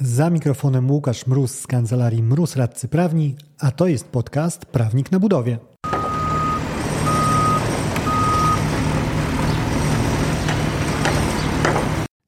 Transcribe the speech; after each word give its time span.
Za 0.00 0.30
mikrofonem 0.30 0.90
Łukasz 0.90 1.26
Mróz 1.26 1.60
z 1.60 1.66
kancelarii 1.66 2.22
Mróz 2.22 2.56
Radcy 2.56 2.88
Prawni, 2.88 3.36
a 3.58 3.70
to 3.70 3.86
jest 3.86 4.08
podcast 4.08 4.66
Prawnik 4.66 5.12
na 5.12 5.20
Budowie. 5.20 5.58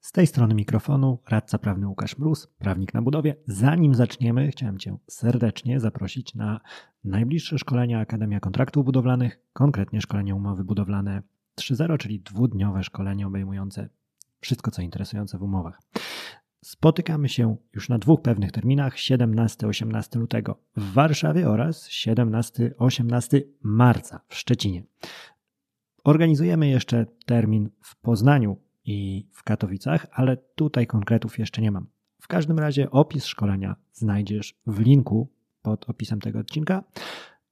Z 0.01 0.13
tej 0.13 0.27
strony 0.27 0.55
mikrofonu 0.55 1.19
radca 1.29 1.59
prawny 1.59 1.89
Łukasz 1.89 2.19
Mróz, 2.19 2.47
prawnik 2.59 2.95
na 2.95 3.03
budowie. 3.03 3.37
Zanim 3.47 3.95
zaczniemy, 3.95 4.51
chciałem 4.51 4.79
Cię 4.79 4.97
serdecznie 5.11 5.81
zaprosić 5.81 6.35
na 6.35 6.61
najbliższe 7.05 7.59
szkolenia 7.59 8.01
Akademia 8.01 8.41
Kontraktów 8.41 8.85
Budowlanych, 8.85 9.41
konkretnie 9.53 10.01
szkolenie 10.01 10.35
umowy 10.35 10.65
budowlane 10.65 11.23
3.0, 11.61 11.99
czyli 11.99 12.21
dwudniowe 12.21 12.83
szkolenie 12.83 13.27
obejmujące 13.27 13.89
wszystko, 14.41 14.71
co 14.71 14.83
interesujące 14.83 15.39
w 15.39 15.43
umowach. 15.43 15.81
Spotykamy 16.65 17.29
się 17.29 17.57
już 17.75 17.89
na 17.89 17.99
dwóch 17.99 18.23
pewnych 18.23 18.53
terminach 18.53 18.95
17-18 18.95 20.19
lutego 20.19 20.59
w 20.77 20.93
Warszawie 20.93 21.49
oraz 21.49 21.89
17-18 21.89 23.41
marca 23.63 24.21
w 24.29 24.35
Szczecinie. 24.35 24.83
Organizujemy 26.05 26.69
jeszcze 26.69 27.07
termin 27.27 27.71
w 27.83 27.97
Poznaniu 27.97 28.57
i 28.85 29.29
w 29.33 29.43
Katowicach, 29.43 30.07
ale 30.13 30.37
tutaj 30.37 30.87
konkretów 30.87 31.39
jeszcze 31.39 31.63
nie 31.63 31.71
mam. 31.71 31.87
W 32.21 32.29
każdym 32.29 32.59
razie 32.59 32.91
opis 32.91 33.25
szkolenia 33.25 33.77
znajdziesz 33.93 34.55
w 34.67 34.81
linku 34.81 35.33
pod 35.63 35.91
opisem 35.91 36.21
tego 36.21 36.39
odcinka. 36.39 36.85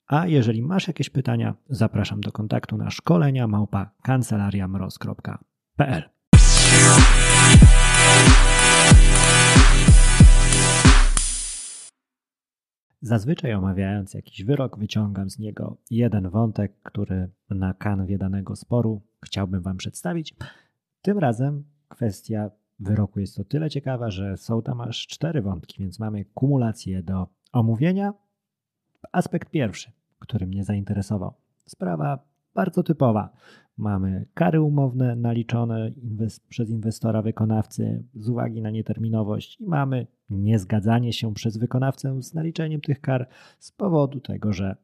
A 0.07 0.27
jeżeli 0.27 0.63
masz 0.63 0.89
jakieś 0.89 1.11
pytania, 1.11 1.55
zapraszam 1.69 2.21
do 2.21 2.33
kontaktu 2.33 2.77
na 2.77 2.91
szkolenia 2.91 3.47
małpa 3.47 3.91
kancelariamroz.pl. 4.03 6.03
Zazwyczaj 13.01 13.55
omawiając 13.55 14.15
jakiś 14.15 14.45
wyrok, 14.45 14.79
wyciągam 14.79 15.31
z 15.31 15.39
niego 15.39 15.77
jeden 15.91 16.29
wątek, 16.31 16.73
który 16.83 17.31
na 17.51 17.75
kanwie 17.75 18.19
danego 18.19 18.57
sporu 18.57 19.03
chciałbym 19.25 19.63
Wam 19.63 19.77
przedstawić. 19.77 20.35
Tym 21.03 21.19
razem 21.19 21.65
kwestia 21.89 22.51
wyroku 22.79 23.21
jest 23.21 23.41
o 23.41 23.45
tyle 23.45 23.71
ciekawa, 23.71 24.11
że 24.11 24.37
są 24.37 24.63
tam 24.63 24.81
aż 24.81 25.07
cztery 25.07 25.43
wątki, 25.43 25.83
więc 25.83 25.99
mamy 25.99 26.25
kumulację 26.25 27.03
do 27.03 27.27
omówienia. 27.53 28.15
Aspekt 29.13 29.51
pierwszy, 29.51 29.93
który 30.19 30.47
mnie 30.47 30.65
zainteresował. 30.65 31.35
Sprawa 31.67 32.19
bardzo 32.55 32.83
typowa. 32.83 33.33
Mamy 33.79 34.27
kary 34.35 34.61
umowne 34.61 35.17
naliczone 35.17 35.93
przez 36.49 36.71
inwestora 36.71 37.23
wykonawcy 37.23 38.05
z 38.15 38.29
uwagi 38.29 38.63
na 38.63 38.71
nieterminowość 38.71 39.61
i 39.61 39.67
mamy 39.67 40.07
niezgadzanie 40.31 41.13
się 41.13 41.35
przez 41.35 41.57
wykonawcę 41.57 42.23
z 42.23 42.35
naliczeniem 42.35 42.81
tych 42.81 43.01
kar 43.01 43.29
z 43.59 43.73
powodu 43.73 44.21
tego, 44.21 44.53
że 44.53 44.77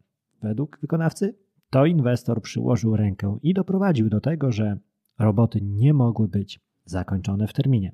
według 0.43 0.79
wykonawcy 0.81 1.34
to 1.71 1.87
inwestor 1.87 2.43
przyłożył 2.43 2.97
rękę 2.97 3.39
i 3.43 3.55
doprowadził 3.55 4.09
do 4.09 4.21
tego, 4.21 4.53
że 4.53 4.79
roboty 5.19 5.61
nie 5.62 5.95
mogły 5.95 6.29
być 6.29 6.61
zakończone 6.84 7.47
w 7.47 7.53
terminie. 7.53 7.93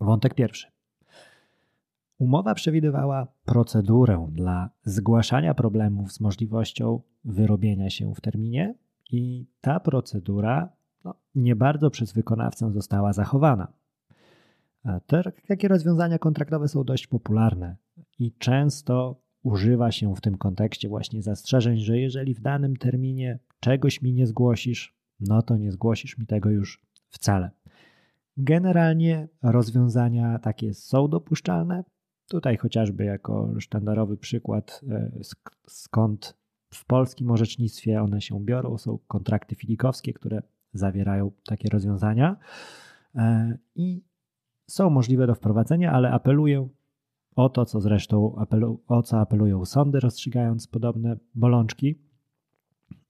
Wątek 0.00 0.34
pierwszy. 0.34 0.66
Umowa 2.18 2.54
przewidywała 2.54 3.26
procedurę 3.44 4.28
dla 4.32 4.70
zgłaszania 4.84 5.54
problemów 5.54 6.12
z 6.12 6.20
możliwością 6.20 7.00
wyrobienia 7.24 7.90
się 7.90 8.14
w 8.14 8.20
terminie, 8.20 8.74
i 9.12 9.46
ta 9.60 9.80
procedura 9.80 10.72
no, 11.04 11.14
nie 11.34 11.56
bardzo 11.56 11.90
przez 11.90 12.12
wykonawcę 12.12 12.72
została 12.72 13.12
zachowana. 13.12 13.72
Te, 15.06 15.32
takie 15.48 15.68
rozwiązania 15.68 16.18
kontraktowe 16.18 16.68
są 16.68 16.84
dość 16.84 17.06
popularne 17.06 17.76
i 18.18 18.32
często 18.32 19.20
używa 19.42 19.92
się 19.92 20.14
w 20.14 20.20
tym 20.20 20.38
kontekście 20.38 20.88
właśnie 20.88 21.22
zastrzeżeń, 21.22 21.78
że 21.78 21.98
jeżeli 21.98 22.34
w 22.34 22.40
danym 22.40 22.76
terminie 22.76 23.38
czegoś 23.60 24.02
mi 24.02 24.12
nie 24.12 24.26
zgłosisz, 24.26 24.96
no 25.20 25.42
to 25.42 25.56
nie 25.56 25.72
zgłosisz 25.72 26.18
mi 26.18 26.26
tego 26.26 26.50
już 26.50 26.82
wcale. 27.08 27.50
Generalnie 28.36 29.28
rozwiązania 29.42 30.38
takie 30.38 30.74
są 30.74 31.08
dopuszczalne. 31.08 31.84
Tutaj 32.28 32.56
chociażby 32.56 33.04
jako 33.04 33.54
sztandarowy 33.60 34.16
przykład, 34.16 34.80
e, 34.90 35.10
skąd 35.66 36.39
w 36.74 36.84
polskim 36.84 37.30
orzecznictwie 37.30 38.02
one 38.02 38.20
się 38.20 38.44
biorą, 38.44 38.78
są 38.78 38.98
kontrakty 39.08 39.54
filikowskie, 39.54 40.12
które 40.12 40.42
zawierają 40.72 41.30
takie 41.44 41.68
rozwiązania 41.68 42.36
e, 43.14 43.58
i 43.74 44.02
są 44.66 44.90
możliwe 44.90 45.26
do 45.26 45.34
wprowadzenia, 45.34 45.92
ale 45.92 46.10
apeluję 46.10 46.68
o 47.36 47.48
to, 47.48 47.64
co 47.64 47.80
zresztą 47.80 48.36
apelu, 48.36 48.82
o 48.86 49.02
co 49.02 49.20
apelują 49.20 49.64
sądy, 49.64 50.00
rozstrzygając 50.00 50.66
podobne 50.66 51.16
bolączki, 51.34 51.98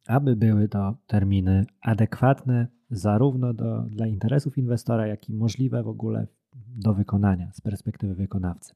aby 0.06 0.36
były 0.36 0.68
to 0.68 0.96
terminy 1.06 1.66
adekwatne 1.80 2.66
zarówno 2.90 3.54
do, 3.54 3.82
dla 3.82 4.06
interesów 4.06 4.58
inwestora, 4.58 5.06
jak 5.06 5.28
i 5.28 5.34
możliwe 5.34 5.82
w 5.82 5.88
ogóle 5.88 6.26
do 6.68 6.94
wykonania 6.94 7.52
z 7.52 7.60
perspektywy 7.60 8.14
wykonawcy. 8.14 8.74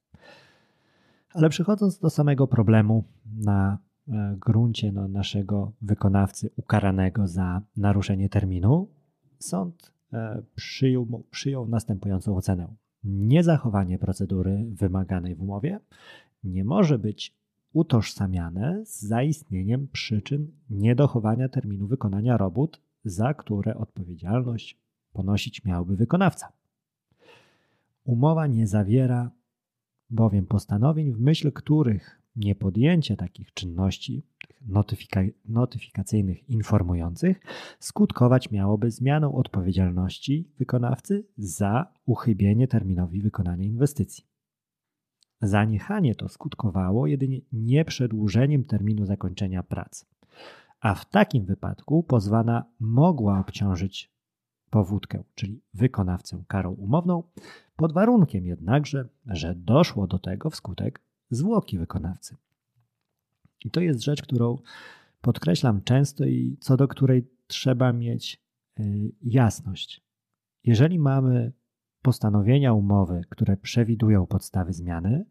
Ale 1.34 1.48
przechodząc 1.48 1.98
do 1.98 2.10
samego 2.10 2.46
problemu 2.46 3.04
na 3.36 3.78
gruncie 4.36 4.92
no, 4.92 5.08
naszego 5.08 5.72
wykonawcy 5.82 6.50
ukaranego 6.56 7.28
za 7.28 7.62
naruszenie 7.76 8.28
terminu, 8.28 8.88
sąd 9.38 9.92
e, 10.12 10.42
przyjął, 10.54 11.24
przyjął 11.30 11.68
następującą 11.68 12.36
ocenę. 12.36 12.74
Niezachowanie 13.04 13.98
procedury 13.98 14.64
wymaganej 14.70 15.34
w 15.34 15.42
umowie 15.42 15.80
nie 16.44 16.64
może 16.64 16.98
być 16.98 17.34
utożsamiane 17.72 18.86
z 18.86 19.02
zaistnieniem 19.02 19.88
przyczyn 19.88 20.50
niedochowania 20.70 21.48
terminu 21.48 21.86
wykonania 21.86 22.36
robót, 22.36 22.80
za 23.04 23.34
które 23.34 23.76
odpowiedzialność 23.76 24.78
ponosić 25.12 25.64
miałby 25.64 25.96
wykonawca. 25.96 26.52
Umowa 28.04 28.46
nie 28.46 28.66
zawiera 28.66 29.30
bowiem 30.10 30.46
postanowień, 30.46 31.12
w 31.12 31.20
myśl 31.20 31.52
których 31.52 32.23
Niepodjęcie 32.36 33.16
takich 33.16 33.54
czynności 33.54 34.26
notyfika 34.66 35.20
notyfikacyjnych 35.44 36.48
informujących 36.48 37.40
skutkować 37.78 38.50
miałoby 38.50 38.90
zmianą 38.90 39.34
odpowiedzialności 39.34 40.48
wykonawcy 40.58 41.26
za 41.36 41.92
uchybienie 42.06 42.68
terminowi 42.68 43.22
wykonania 43.22 43.64
inwestycji. 43.64 44.24
Zaniechanie 45.40 46.14
to 46.14 46.28
skutkowało 46.28 47.06
jedynie 47.06 47.40
nieprzedłużeniem 47.52 48.64
terminu 48.64 49.06
zakończenia 49.06 49.62
prac, 49.62 50.06
a 50.80 50.94
w 50.94 51.10
takim 51.10 51.44
wypadku 51.44 52.02
pozwana 52.02 52.64
mogła 52.80 53.40
obciążyć 53.40 54.14
powódkę, 54.70 55.24
czyli 55.34 55.62
wykonawcę 55.74 56.44
karą 56.48 56.72
umowną, 56.72 57.22
pod 57.76 57.92
warunkiem 57.92 58.46
jednakże, 58.46 59.08
że 59.26 59.54
doszło 59.54 60.06
do 60.06 60.18
tego 60.18 60.50
wskutek 60.50 61.00
zwłoki 61.34 61.78
wykonawcy. 61.78 62.36
I 63.64 63.70
to 63.70 63.80
jest 63.80 64.04
rzecz, 64.04 64.22
którą 64.22 64.58
podkreślam 65.20 65.82
często 65.82 66.24
i 66.24 66.56
co 66.60 66.76
do 66.76 66.88
której 66.88 67.28
trzeba 67.46 67.92
mieć 67.92 68.42
y, 68.80 69.12
jasność. 69.22 70.04
Jeżeli 70.64 70.98
mamy 70.98 71.52
postanowienia 72.02 72.72
umowy, 72.72 73.24
które 73.30 73.56
przewidują 73.56 74.26
podstawy 74.26 74.72
zmiany, 74.72 75.24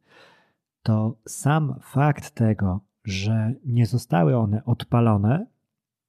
to 0.84 1.18
sam 1.28 1.80
fakt 1.82 2.32
tego, 2.32 2.82
że 3.04 3.54
nie 3.66 3.86
zostały 3.86 4.38
one 4.38 4.66
odpalone, 4.66 5.48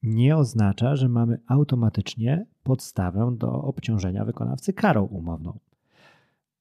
nie 0.03 0.37
oznacza, 0.37 0.97
że 0.97 1.09
mamy 1.09 1.41
automatycznie 1.47 2.47
podstawę 2.63 3.37
do 3.39 3.53
obciążenia 3.53 4.25
wykonawcy 4.25 4.73
karą 4.73 5.05
umowną. 5.05 5.59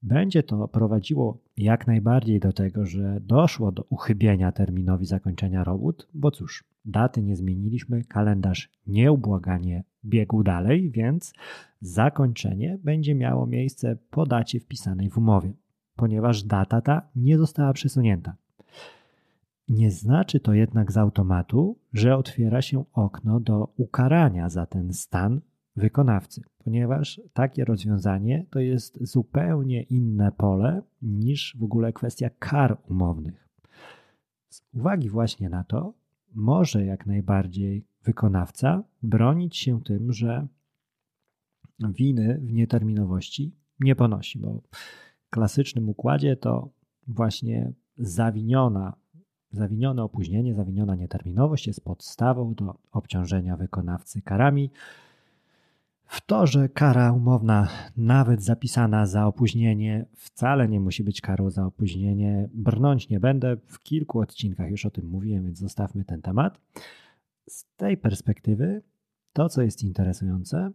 Będzie 0.03 0.43
to 0.43 0.67
prowadziło 0.67 1.37
jak 1.57 1.87
najbardziej 1.87 2.39
do 2.39 2.53
tego, 2.53 2.85
że 2.85 3.19
doszło 3.21 3.71
do 3.71 3.85
uchybienia 3.89 4.51
terminowi 4.51 5.05
zakończenia 5.05 5.63
robót, 5.63 6.07
bo 6.13 6.31
cóż, 6.31 6.63
daty 6.85 7.21
nie 7.21 7.35
zmieniliśmy, 7.35 8.03
kalendarz 8.03 8.69
nieubłaganie 8.87 9.83
biegł 10.05 10.43
dalej, 10.43 10.91
więc 10.91 11.33
zakończenie 11.81 12.79
będzie 12.83 13.15
miało 13.15 13.47
miejsce 13.47 13.97
po 14.09 14.25
dacie 14.25 14.59
wpisanej 14.59 15.09
w 15.09 15.17
umowie, 15.17 15.53
ponieważ 15.95 16.43
data 16.43 16.81
ta 16.81 17.09
nie 17.15 17.37
została 17.37 17.73
przesunięta. 17.73 18.35
Nie 19.69 19.91
znaczy 19.91 20.39
to 20.39 20.53
jednak 20.53 20.91
z 20.91 20.97
automatu, 20.97 21.77
że 21.93 22.17
otwiera 22.17 22.61
się 22.61 22.83
okno 22.93 23.39
do 23.39 23.73
ukarania 23.77 24.49
za 24.49 24.65
ten 24.65 24.93
stan 24.93 25.41
wykonawcy, 25.75 26.41
ponieważ 26.63 27.21
takie 27.33 27.65
rozwiązanie 27.65 28.45
to 28.49 28.59
jest 28.59 29.03
zupełnie 29.07 29.81
inne 29.81 30.31
pole 30.31 30.81
niż 31.01 31.57
w 31.59 31.63
ogóle 31.63 31.93
kwestia 31.93 32.29
kar 32.39 32.77
umownych. 32.89 33.49
Z 34.49 34.61
uwagi 34.73 35.09
właśnie 35.09 35.49
na 35.49 35.63
to, 35.63 35.93
może 36.35 36.85
jak 36.85 37.05
najbardziej 37.05 37.85
wykonawca 38.03 38.83
bronić 39.03 39.57
się 39.57 39.81
tym, 39.83 40.13
że 40.13 40.47
winy 41.79 42.39
w 42.41 42.53
nieterminowości 42.53 43.55
nie 43.79 43.95
ponosi, 43.95 44.39
bo 44.39 44.61
klasycznym 45.29 45.89
układzie 45.89 46.35
to 46.35 46.69
właśnie 47.07 47.73
zawiniona, 47.97 48.93
zawinione 49.51 50.03
opóźnienie, 50.03 50.55
zawiniona 50.55 50.95
nieterminowość 50.95 51.67
jest 51.67 51.83
podstawą 51.83 52.53
do 52.53 52.77
obciążenia 52.91 53.57
wykonawcy 53.57 54.21
karami. 54.21 54.71
W 56.05 56.25
to, 56.25 56.47
że 56.47 56.69
kara 56.69 57.11
umowna, 57.11 57.67
nawet 57.97 58.43
zapisana 58.43 59.05
za 59.05 59.27
opóźnienie, 59.27 60.05
wcale 60.15 60.69
nie 60.69 60.79
musi 60.79 61.03
być 61.03 61.21
karą 61.21 61.49
za 61.49 61.65
opóźnienie, 61.65 62.49
brnąć 62.53 63.09
nie 63.09 63.19
będę. 63.19 63.57
W 63.67 63.79
kilku 63.83 64.19
odcinkach 64.19 64.71
już 64.71 64.85
o 64.85 64.91
tym 64.91 65.05
mówiłem, 65.05 65.43
więc 65.43 65.59
zostawmy 65.59 66.05
ten 66.05 66.21
temat. 66.21 66.61
Z 67.49 67.65
tej 67.75 67.97
perspektywy, 67.97 68.81
to 69.33 69.49
co 69.49 69.61
jest 69.61 69.83
interesujące, 69.83 70.71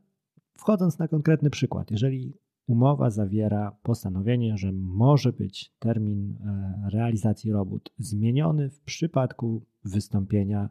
wchodząc 0.55 0.99
na 0.99 1.09
konkretny 1.09 1.51
przykład, 1.51 1.91
jeżeli 1.91 2.35
umowa 2.67 3.11
zawiera 3.11 3.77
postanowienie, 3.83 4.59
że 4.59 4.73
może 4.73 5.33
być 5.33 5.73
termin 5.79 6.37
e, 6.37 6.91
realizacji 6.91 7.53
robót 7.53 7.91
zmieniony 7.99 8.71
w 8.71 8.81
przypadku 8.81 9.63
wystąpienia 9.85 10.69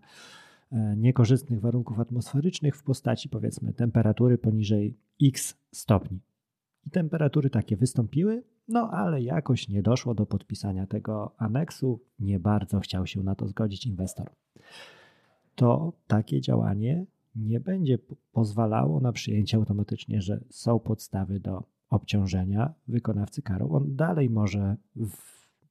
niekorzystnych 0.97 1.59
warunków 1.59 1.99
atmosferycznych 1.99 2.75
w 2.75 2.83
postaci 2.83 3.29
powiedzmy 3.29 3.73
temperatury 3.73 4.37
poniżej 4.37 4.97
x 5.23 5.57
stopni. 5.71 6.19
I 6.85 6.89
temperatury 6.89 7.49
takie 7.49 7.77
wystąpiły, 7.77 8.43
no 8.67 8.89
ale 8.91 9.21
jakoś 9.21 9.69
nie 9.69 9.83
doszło 9.83 10.15
do 10.15 10.25
podpisania 10.25 10.87
tego 10.87 11.31
aneksu, 11.37 11.99
nie 12.19 12.39
bardzo 12.39 12.79
chciał 12.79 13.07
się 13.07 13.23
na 13.23 13.35
to 13.35 13.47
zgodzić 13.47 13.85
inwestor. 13.85 14.29
To 15.55 15.93
takie 16.07 16.41
działanie 16.41 17.05
nie 17.35 17.59
będzie 17.59 17.97
pozwalało 18.31 18.99
na 18.99 19.11
przyjęcie 19.11 19.57
automatycznie, 19.57 20.21
że 20.21 20.43
są 20.49 20.79
podstawy 20.79 21.39
do 21.39 21.63
obciążenia 21.89 22.73
wykonawcy 22.87 23.41
karą. 23.41 23.69
On 23.69 23.95
dalej 23.95 24.29
może 24.29 24.75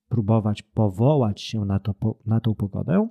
próbować 0.09 0.63
powołać 0.63 1.41
się 1.41 1.65
na, 1.65 1.79
to, 1.79 1.95
na 2.27 2.41
tą 2.41 2.55
pogodę 2.55 3.09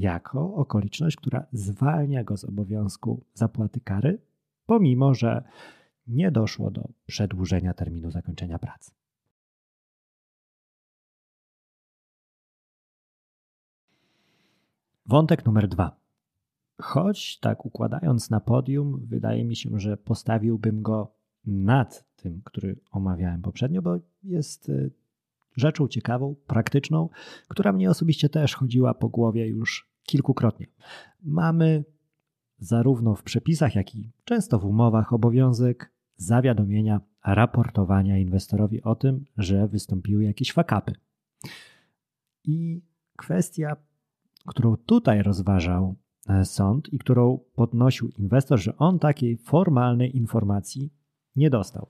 jako 0.00 0.54
okoliczność, 0.54 1.16
która 1.16 1.46
zwalnia 1.52 2.24
go 2.24 2.36
z 2.36 2.44
obowiązku 2.44 3.24
zapłaty 3.34 3.80
kary, 3.80 4.18
pomimo 4.66 5.14
że 5.14 5.44
nie 6.06 6.30
doszło 6.30 6.70
do 6.70 6.88
przedłużenia 7.06 7.74
terminu 7.74 8.10
zakończenia 8.10 8.58
pracy. 8.58 8.90
Wątek 15.06 15.44
numer 15.46 15.68
dwa. 15.68 15.96
Choć 16.80 17.38
tak 17.38 17.66
układając 17.66 18.30
na 18.30 18.40
podium, 18.40 19.06
wydaje 19.06 19.44
mi 19.44 19.56
się, 19.56 19.80
że 19.80 19.96
postawiłbym 19.96 20.82
go 20.82 21.14
nad 21.46 22.04
tym, 22.16 22.42
który 22.44 22.76
omawiałem 22.90 23.42
poprzednio, 23.42 23.82
bo 23.82 23.98
jest 24.22 24.68
y, 24.68 24.90
rzeczą 25.56 25.88
ciekawą, 25.88 26.34
praktyczną, 26.46 27.08
która 27.48 27.72
mnie 27.72 27.90
osobiście 27.90 28.28
też 28.28 28.54
chodziła 28.54 28.94
po 28.94 29.08
głowie 29.08 29.48
już 29.48 29.89
kilkukrotnie. 30.02 30.66
Mamy 31.22 31.84
zarówno 32.58 33.14
w 33.14 33.22
przepisach, 33.22 33.74
jak 33.74 33.94
i 33.94 34.12
często 34.24 34.58
w 34.58 34.64
umowach 34.64 35.12
obowiązek 35.12 35.92
zawiadomienia, 36.16 37.00
raportowania 37.24 38.18
inwestorowi 38.18 38.82
o 38.82 38.94
tym, 38.94 39.24
że 39.36 39.68
wystąpiły 39.68 40.24
jakieś 40.24 40.52
fakapy. 40.52 40.92
I 42.44 42.82
kwestia, 43.16 43.76
którą 44.46 44.76
tutaj 44.76 45.22
rozważał 45.22 45.94
e, 46.28 46.44
sąd 46.44 46.92
i 46.92 46.98
którą 46.98 47.38
podnosił 47.54 48.08
inwestor, 48.08 48.58
że 48.58 48.76
on 48.76 48.98
takiej 48.98 49.36
formalnej 49.36 50.16
informacji 50.16 50.92
nie 51.36 51.50
dostał. 51.50 51.88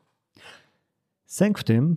Sęk 1.27 1.59
w 1.59 1.65
tym, 1.65 1.97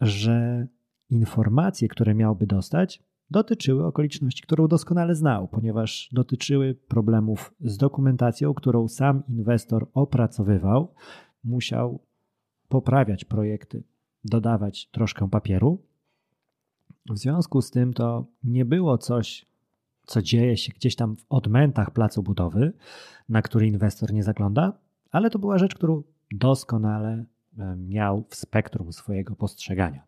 że 0.00 0.66
informacje, 1.10 1.88
które 1.88 2.14
miałby 2.14 2.46
dostać, 2.46 3.02
dotyczyły 3.30 3.86
okoliczności, 3.86 4.42
którą 4.42 4.68
doskonale 4.68 5.14
znał, 5.14 5.48
ponieważ 5.48 6.08
dotyczyły 6.12 6.74
problemów 6.74 7.54
z 7.60 7.76
dokumentacją, 7.76 8.54
którą 8.54 8.88
sam 8.88 9.22
inwestor 9.28 9.88
opracowywał, 9.94 10.94
musiał 11.44 12.00
poprawiać 12.68 13.24
projekty, 13.24 13.82
dodawać 14.24 14.88
troszkę 14.90 15.30
papieru. 15.30 15.82
W 17.10 17.18
związku 17.18 17.62
z 17.62 17.70
tym 17.70 17.92
to 17.92 18.26
nie 18.44 18.64
było 18.64 18.98
coś, 18.98 19.46
co 20.06 20.22
dzieje 20.22 20.56
się 20.56 20.72
gdzieś 20.72 20.96
tam 20.96 21.16
w 21.16 21.24
odmętach 21.28 21.90
placu 21.90 22.22
budowy, 22.22 22.72
na 23.28 23.42
który 23.42 23.66
inwestor 23.66 24.12
nie 24.12 24.22
zagląda, 24.22 24.78
ale 25.10 25.30
to 25.30 25.38
była 25.38 25.58
rzecz, 25.58 25.74
którą 25.74 26.02
doskonale 26.32 27.24
e, 27.58 27.76
miał 27.76 28.24
w 28.28 28.34
spektrum 28.34 28.92
swojego 28.92 29.36
postrzegania. 29.36 30.06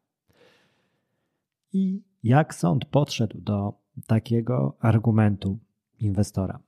I 1.73 2.03
jak 2.23 2.55
sąd 2.55 2.85
podszedł 2.85 3.41
do 3.41 3.75
takiego 4.07 4.77
argumentu 4.81 5.59
inwestora? 5.99 6.61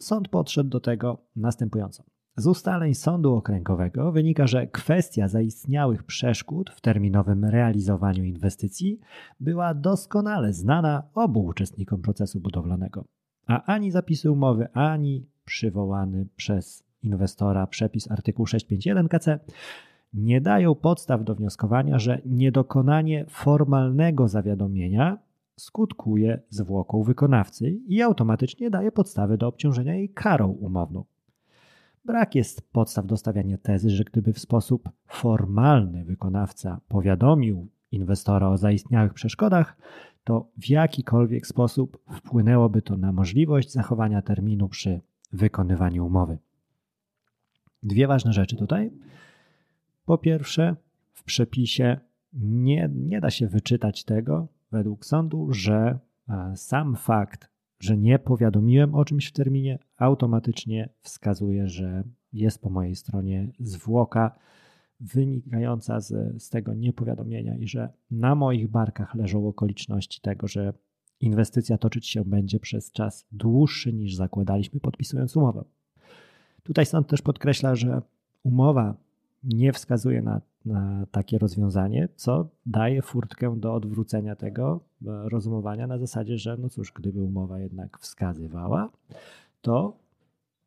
Sąd 0.00 0.28
podszedł 0.28 0.70
do 0.70 0.80
tego 0.80 1.18
następująco. 1.36 2.04
Z 2.36 2.46
ustaleń 2.46 2.94
sądu 2.94 3.34
okręgowego 3.34 4.12
wynika, 4.12 4.46
że 4.46 4.66
kwestia 4.66 5.28
zaistniałych 5.28 6.02
przeszkód 6.02 6.70
w 6.70 6.80
terminowym 6.80 7.44
realizowaniu 7.44 8.24
inwestycji 8.24 9.00
była 9.40 9.74
doskonale 9.74 10.52
znana 10.52 11.02
obu 11.14 11.44
uczestnikom 11.44 12.02
procesu 12.02 12.40
budowlanego, 12.40 13.04
a 13.46 13.64
ani 13.64 13.90
zapisy 13.90 14.30
umowy, 14.30 14.72
ani 14.72 15.26
przywołany 15.44 16.26
przez 16.36 16.84
inwestora 17.02 17.66
przepis 17.66 18.10
artykuł 18.10 18.46
651 18.46 19.08
KC 19.08 19.38
nie 20.14 20.40
dają 20.40 20.74
podstaw 20.74 21.24
do 21.24 21.34
wnioskowania, 21.34 21.98
że 21.98 22.20
niedokonanie 22.26 23.24
formalnego 23.28 24.28
zawiadomienia 24.28 25.18
skutkuje 25.56 26.42
zwłoką 26.48 27.02
wykonawcy 27.02 27.70
i 27.70 28.02
automatycznie 28.02 28.70
daje 28.70 28.92
podstawy 28.92 29.38
do 29.38 29.46
obciążenia 29.46 29.94
jej 29.94 30.08
karą 30.08 30.48
umowną. 30.48 31.04
Brak 32.04 32.34
jest 32.34 32.72
podstaw 32.72 33.06
do 33.06 33.16
stawiania 33.16 33.58
tezy, 33.58 33.90
że 33.90 34.04
gdyby 34.04 34.32
w 34.32 34.38
sposób 34.38 34.88
formalny 35.06 36.04
wykonawca 36.04 36.80
powiadomił 36.88 37.68
inwestora 37.92 38.48
o 38.48 38.58
zaistniałych 38.58 39.14
przeszkodach, 39.14 39.76
to 40.24 40.48
w 40.58 40.68
jakikolwiek 40.68 41.46
sposób 41.46 41.98
wpłynęłoby 42.10 42.82
to 42.82 42.96
na 42.96 43.12
możliwość 43.12 43.72
zachowania 43.72 44.22
terminu 44.22 44.68
przy 44.68 45.00
wykonywaniu 45.32 46.06
umowy. 46.06 46.38
Dwie 47.82 48.06
ważne 48.06 48.32
rzeczy 48.32 48.56
tutaj. 48.56 48.90
Po 50.12 50.18
pierwsze, 50.18 50.76
w 51.12 51.24
przepisie 51.24 52.00
nie, 52.32 52.90
nie 52.94 53.20
da 53.20 53.30
się 53.30 53.48
wyczytać 53.48 54.04
tego, 54.04 54.48
według 54.72 55.06
sądu, 55.06 55.52
że 55.52 55.98
e, 56.28 56.52
sam 56.56 56.96
fakt, 56.96 57.50
że 57.80 57.96
nie 57.96 58.18
powiadomiłem 58.18 58.94
o 58.94 59.04
czymś 59.04 59.28
w 59.28 59.32
terminie, 59.32 59.78
automatycznie 59.98 60.88
wskazuje, 61.00 61.68
że 61.68 62.04
jest 62.32 62.62
po 62.62 62.70
mojej 62.70 62.96
stronie 62.96 63.52
zwłoka 63.60 64.38
wynikająca 65.00 66.00
z, 66.00 66.42
z 66.42 66.50
tego 66.50 66.74
niepowiadomienia 66.74 67.56
i 67.56 67.68
że 67.68 67.92
na 68.10 68.34
moich 68.34 68.68
barkach 68.68 69.14
leżą 69.14 69.48
okoliczności 69.48 70.20
tego, 70.20 70.48
że 70.48 70.72
inwestycja 71.20 71.78
toczyć 71.78 72.08
się 72.08 72.24
będzie 72.24 72.60
przez 72.60 72.92
czas 72.92 73.26
dłuższy 73.32 73.92
niż 73.92 74.14
zakładaliśmy 74.14 74.80
podpisując 74.80 75.36
umowę. 75.36 75.64
Tutaj 76.62 76.86
sąd 76.86 77.06
też 77.06 77.22
podkreśla, 77.22 77.74
że 77.74 78.02
umowa 78.42 79.11
nie 79.44 79.72
wskazuje 79.72 80.22
na, 80.22 80.40
na, 80.64 81.06
takie 81.10 81.38
rozwiązanie, 81.38 82.08
co 82.16 82.48
daje 82.66 83.02
furtkę 83.02 83.60
do 83.60 83.74
odwrócenia 83.74 84.36
tego 84.36 84.80
e, 85.06 85.28
rozumowania 85.28 85.86
na 85.86 85.98
zasadzie, 85.98 86.38
że 86.38 86.56
no 86.56 86.68
cóż, 86.68 86.92
gdyby 86.92 87.22
umowa 87.22 87.58
jednak 87.58 87.98
wskazywała, 87.98 88.90
to 89.60 89.96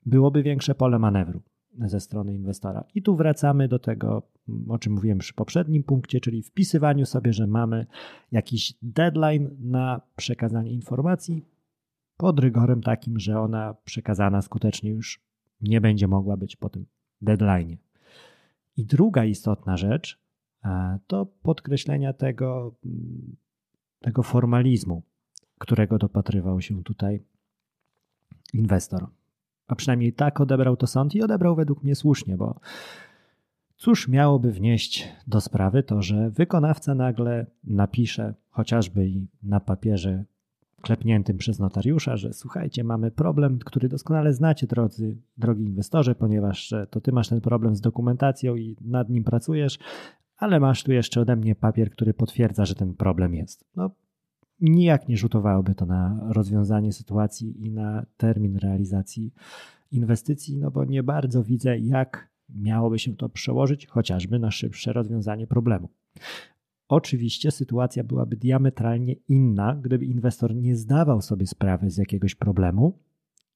byłoby 0.05 0.43
większe 0.43 0.75
pole 0.75 0.99
manewru 0.99 1.41
ze 1.79 1.99
strony 1.99 2.33
inwestora. 2.33 2.83
I 2.95 3.01
tu 3.01 3.15
wracamy 3.15 3.67
do 3.67 3.79
tego, 3.79 4.23
o 4.67 4.79
czym 4.79 4.93
mówiłem 4.93 5.17
przy 5.17 5.33
poprzednim 5.33 5.83
punkcie, 5.83 6.19
czyli 6.19 6.43
wpisywaniu 6.43 7.05
sobie, 7.05 7.33
że 7.33 7.47
mamy 7.47 7.85
jakiś 8.31 8.73
deadline 8.81 9.57
na 9.59 10.01
przekazanie 10.15 10.71
informacji 10.71 11.45
pod 12.17 12.39
rygorem 12.39 12.81
takim, 12.81 13.19
że 13.19 13.39
ona 13.39 13.75
przekazana 13.85 14.41
skutecznie 14.41 14.89
już 14.89 15.21
nie 15.61 15.81
będzie 15.81 16.07
mogła 16.07 16.37
być 16.37 16.55
po 16.55 16.69
tym 16.69 16.85
deadline. 17.21 17.77
I 18.77 18.85
druga 18.85 19.25
istotna 19.25 19.77
rzecz 19.77 20.21
e, 20.65 20.99
to 21.07 21.25
podkreślenia 21.25 22.13
tego, 22.13 22.75
mm, 22.85 23.35
tego 23.99 24.23
formalizmu, 24.23 25.03
którego 25.57 25.97
dopatrywał 25.97 26.61
się 26.61 26.83
tutaj 26.83 27.23
inwestor. 28.53 29.07
A 29.67 29.75
przynajmniej 29.75 30.13
tak 30.13 30.41
odebrał 30.41 30.77
to 30.77 30.87
sąd 30.87 31.15
i 31.15 31.21
odebrał 31.21 31.55
według 31.55 31.83
mnie 31.83 31.95
słusznie, 31.95 32.37
bo 32.37 32.59
cóż 33.75 34.07
miałoby 34.07 34.51
wnieść 34.51 35.07
do 35.27 35.41
sprawy 35.41 35.83
to, 35.83 36.01
że 36.01 36.29
wykonawca 36.29 36.95
nagle 36.95 37.45
napisze 37.63 38.33
chociażby 38.49 39.07
i 39.07 39.27
na 39.43 39.59
papierze 39.59 40.25
klepniętym 40.85 41.37
przez 41.37 41.59
notariusza, 41.59 42.17
że 42.17 42.33
słuchajcie, 42.33 42.83
mamy 42.83 43.11
problem, 43.11 43.59
który 43.59 43.89
doskonale 43.89 44.33
znacie, 44.33 44.67
drodzy, 44.67 45.17
drogi 45.37 45.63
inwestorze, 45.63 46.15
ponieważ 46.15 46.73
to 46.89 47.01
ty 47.01 47.11
masz 47.11 47.29
ten 47.29 47.41
problem 47.41 47.75
z 47.75 47.81
dokumentacją 47.81 48.55
i 48.55 48.75
nad 48.81 49.09
nim 49.09 49.23
pracujesz, 49.23 49.79
ale 50.37 50.59
masz 50.59 50.83
tu 50.83 50.91
jeszcze 50.91 51.21
ode 51.21 51.35
mnie 51.35 51.55
papier, 51.55 51.91
który 51.91 52.13
potwierdza, 52.13 52.65
że 52.65 52.75
ten 52.75 52.93
problem 52.93 53.33
jest. 53.33 53.65
No, 53.75 53.91
nijak 54.61 55.07
nie 55.07 55.17
rzutowałoby 55.17 55.75
to 55.75 55.85
na 55.85 56.19
rozwiązanie 56.29 56.93
sytuacji 56.93 57.65
i 57.65 57.71
na 57.71 58.05
termin 58.17 58.57
realizacji 58.57 59.33
inwestycji, 59.91 60.57
no 60.57 60.71
bo 60.71 60.85
nie 60.85 61.03
bardzo 61.03 61.43
widzę, 61.43 61.79
jak 61.79 62.29
miałoby 62.49 62.99
się 62.99 63.15
to 63.15 63.29
przełożyć 63.29 63.87
chociażby 63.87 64.39
na 64.39 64.51
szybsze 64.51 64.93
rozwiązanie 64.93 65.47
problemu. 65.47 65.89
Oczywiście 66.87 67.51
sytuacja 67.51 68.03
byłaby 68.03 68.35
diametralnie 68.35 69.13
inna, 69.13 69.75
gdyby 69.75 70.05
inwestor 70.05 70.55
nie 70.55 70.75
zdawał 70.75 71.21
sobie 71.21 71.47
sprawy 71.47 71.89
z 71.89 71.97
jakiegoś 71.97 72.35
problemu 72.35 72.99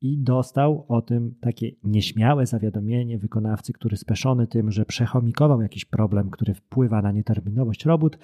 i 0.02 0.18
dostał 0.18 0.86
o 0.88 1.02
tym 1.02 1.36
takie 1.42 1.72
nieśmiałe 1.84 2.46
zawiadomienie 2.46 3.18
wykonawcy, 3.18 3.74
który 3.74 3.98
speszony 3.98 4.48
tym, 4.48 4.72
że 4.72 4.86
przechomikował 4.86 5.62
jakiś 5.62 5.86
problem, 5.86 6.30
który 6.30 6.54
wpływa 6.54 7.02
na 7.02 7.12
nieterminowość 7.12 7.86
robót, 7.86 8.18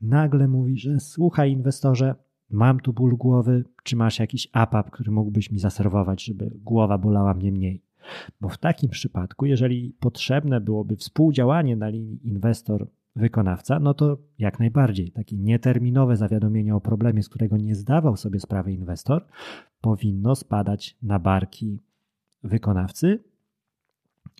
nagle 0.00 0.48
mówi, 0.48 0.78
że 0.78 1.00
słuchaj 1.00 1.52
inwestorze, 1.52 2.14
mam 2.50 2.80
tu 2.80 2.92
ból 2.92 3.16
głowy, 3.16 3.64
czy 3.82 3.96
masz 3.96 4.18
jakiś 4.18 4.48
APAP, 4.52 4.90
który 4.90 5.10
mógłbyś 5.10 5.50
mi 5.50 5.58
zaserwować, 5.58 6.24
żeby 6.24 6.50
głowa 6.54 6.98
bolała 6.98 7.34
mnie 7.34 7.52
mniej. 7.52 7.82
Bo 8.40 8.48
w 8.48 8.58
takim 8.58 8.90
przypadku, 8.90 9.46
jeżeli 9.46 9.96
potrzebne 10.00 10.60
byłoby 10.60 10.96
współdziałanie 10.96 11.76
na 11.76 11.88
linii 11.88 12.28
inwestor 12.28 12.88
wykonawca, 13.16 13.80
no 13.80 13.94
to 13.94 14.18
jak 14.38 14.58
najbardziej 14.58 15.12
takie 15.12 15.36
nieterminowe 15.36 16.16
zawiadomienie 16.16 16.74
o 16.74 16.80
problemie, 16.80 17.22
z 17.22 17.28
którego 17.28 17.56
nie 17.56 17.74
zdawał 17.74 18.16
sobie 18.16 18.40
sprawy 18.40 18.72
inwestor, 18.72 19.26
powinno 19.80 20.34
spadać 20.34 20.96
na 21.02 21.18
barki 21.18 21.82
wykonawcy. 22.42 23.24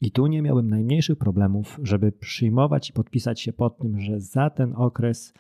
I 0.03 0.11
tu 0.11 0.27
nie 0.27 0.43
miałbym 0.43 0.71
najmniejszych 0.71 1.19
problemów, 1.19 1.81
żeby 1.83 2.13
przyjmować 2.13 2.91
i 2.91 2.93
podpisać 2.93 3.41
się 3.41 3.53
pod 3.53 3.79
tym, 3.79 4.01
że 4.01 4.21
za 4.21 4.51
ten 4.51 4.73
okres 4.77 5.35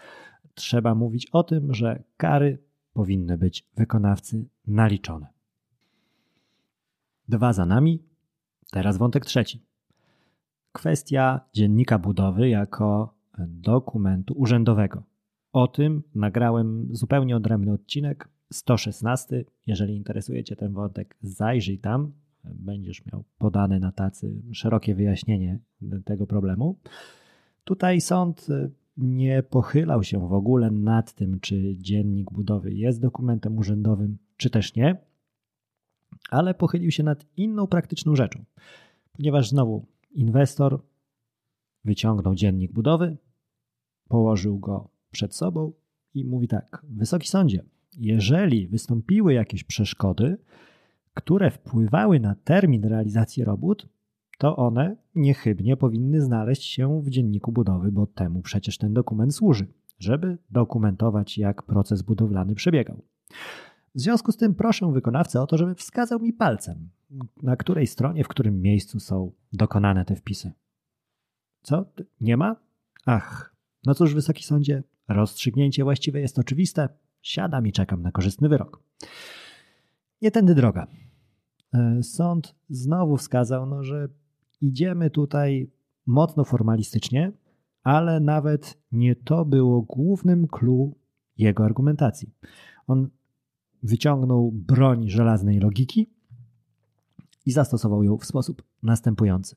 trzeba 0.55 0.95
mówić 0.95 1.26
o 1.26 1.43
tym, 1.43 1.75
że 1.75 2.02
kary 2.16 2.59
powinny 2.93 3.38
być 3.38 3.69
wykonawcy 3.76 4.49
naliczone. 4.66 5.26
Dwa 7.28 7.52
za 7.52 7.66
nami, 7.66 8.02
teraz 8.71 8.99
wątek 8.99 9.26
trzeci. 9.26 9.66
Kwestia 10.73 11.40
dziennika 11.52 11.99
budowy 11.99 12.49
jako 12.49 13.15
dokumentu 13.38 14.35
urzędowego. 14.37 15.02
O 15.52 15.69
tym 15.69 16.02
nagrałem 16.14 16.88
zupełnie 16.90 17.37
odrębny 17.37 17.73
odcinek 17.73 18.28
116. 18.52 19.45
Jeżeli 19.66 19.97
interesuje 19.97 20.45
Cię 20.45 20.57
ten 20.57 20.73
wątek, 20.73 21.16
zajrzyj 21.23 21.78
tam. 21.78 22.12
Będziesz 22.45 23.07
miał 23.07 23.25
podane 23.38 23.81
na 23.81 23.93
tacy 23.93 24.43
szerokie 24.52 24.95
wyjaśnienie 24.95 25.59
tego 26.05 26.26
problemu. 26.26 26.78
Tutaj 27.64 28.00
sąd 28.00 28.47
nie 28.97 29.43
pochylał 29.43 30.02
się 30.02 30.28
w 30.28 30.33
ogóle 30.33 30.71
nad 30.71 31.12
tym, 31.12 31.40
czy 31.40 31.76
dziennik 31.78 32.33
budowy 32.33 32.75
jest 32.75 33.00
dokumentem 33.00 33.59
urzędowym, 33.59 34.19
czy 34.37 34.50
też 34.50 34.75
nie, 34.75 34.97
ale 36.31 36.55
pochylił 36.55 36.90
się 36.90 37.02
nad 37.02 37.26
inną 37.37 37.66
praktyczną 37.66 38.16
rzeczą, 38.16 38.45
ponieważ 39.12 39.49
znowu 39.49 39.87
inwestor 40.11 40.83
wyciągnął 41.85 42.35
dziennik 42.35 42.73
budowy, 42.73 43.16
położył 44.09 44.59
go 44.59 44.89
przed 45.11 45.35
sobą 45.35 45.73
i 46.15 46.25
mówi 46.25 46.49
tak: 46.49 46.87
Wysoki 46.89 47.29
sądzie, 47.29 47.65
jeżeli 47.97 48.69
wystąpiły 48.69 49.35
jakieś 49.35 49.65
przeszkody, 49.65 50.39
które 51.15 51.51
wpływały 51.51 52.21
na 52.21 52.35
termin 52.35 52.85
realizacji 52.85 53.45
robót, 53.45 53.89
to 54.39 54.57
one 54.57 54.97
niechybnie 55.15 55.77
powinny 55.77 56.21
znaleźć 56.21 56.63
się 56.63 57.03
w 57.03 57.11
dzienniku 57.11 57.53
budowy, 57.53 57.93
bo 57.93 58.07
temu 58.07 58.43
przecież 58.43 58.79
ten 58.79 58.95
dokument 58.95 59.35
służy, 59.35 59.67
żeby 59.99 60.39
dokumentować, 60.51 61.39
jak 61.39 61.63
proces 61.63 62.03
budowlany 62.03 62.55
przebiegał. 62.55 63.03
W 63.95 64.01
związku 64.01 64.33
z 64.33 64.37
tym 64.37 64.55
proszę 64.55 64.93
wykonawcę 64.93 65.43
o 65.43 65.47
to, 65.47 65.59
żeby 65.59 65.75
wskazał 65.75 66.21
mi 66.21 66.33
palcem, 66.33 66.89
na 67.43 67.57
której 67.57 67.87
stronie, 67.87 68.25
w 68.25 68.29
którym 68.29 68.63
miejscu 68.63 69.01
są 69.01 69.33
dokonane 69.53 70.05
te 70.05 70.17
wpisy. 70.17 70.53
Co? 71.63 71.85
Nie 72.21 72.37
ma? 72.37 72.57
Ach, 73.07 73.56
no 73.87 73.95
cóż, 73.95 74.14
wysoki 74.14 74.45
sądzie, 74.45 74.83
rozstrzygnięcie 75.09 75.85
właściwe 75.85 76.21
jest 76.21 76.38
oczywiste. 76.38 76.88
Siadam 77.23 77.66
i 77.66 77.73
czekam 77.73 78.02
na 78.02 78.12
korzystny 78.12 78.49
wyrok. 78.49 78.83
Nie 80.23 80.31
tędy 80.31 80.55
droga. 80.55 80.87
E, 81.75 82.02
sąd 82.02 82.55
znowu 82.69 83.16
wskazał, 83.16 83.66
no, 83.66 83.85
że 83.85 84.09
idziemy 84.61 85.11
tutaj 85.11 85.71
mocno 86.07 86.45
formalistycznie, 86.45 87.33
ale 87.83 88.21
nawet 88.21 88.78
nie 88.93 89.16
to 89.16 89.45
było 89.45 89.83
głównym 89.83 90.47
clue 90.47 90.95
jego 91.38 91.64
argumentacji. 91.64 92.31
On 92.87 93.11
wyciągnął 93.83 94.52
broń 94.52 95.09
żelaznej 95.09 95.59
logiki 95.59 96.11
i 97.47 97.52
zastosował 97.52 98.02
ją 98.02 98.19
w 98.19 98.25
sposób 98.25 98.62
następujący. 98.83 99.57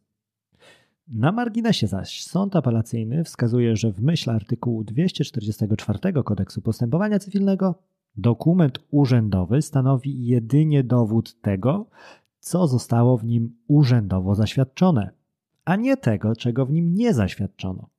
Na 1.09 1.31
marginesie 1.31 1.87
zaś 1.87 2.23
sąd 2.23 2.55
apelacyjny 2.55 3.23
wskazuje, 3.23 3.75
że 3.75 3.91
w 3.91 4.01
myśl 4.01 4.29
artykułu 4.29 4.83
244 4.83 6.23
Kodeksu 6.23 6.61
Postępowania 6.61 7.19
Cywilnego 7.19 7.75
dokument 8.17 8.79
urzędowy 8.91 9.61
stanowi 9.61 10.25
jedynie 10.25 10.83
dowód 10.83 11.41
tego, 11.41 11.85
co 12.39 12.67
zostało 12.67 13.17
w 13.17 13.25
nim 13.25 13.55
urzędowo 13.67 14.35
zaświadczone, 14.35 15.09
a 15.65 15.75
nie 15.75 15.97
tego, 15.97 16.35
czego 16.35 16.65
w 16.65 16.71
nim 16.71 16.95
nie 16.95 17.13
zaświadczono. 17.13 17.89